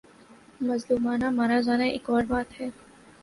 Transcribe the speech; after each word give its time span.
مظلومانہ 0.61 1.29
مارا 1.29 1.59
جانا 1.61 1.83
ایک 1.85 2.09
اور 2.09 2.23
بات 2.29 2.59
ہے۔ 2.61 2.69